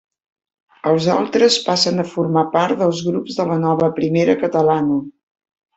[0.91, 5.03] Els altres passen a formar part dels grups de la nova Primera Catalana.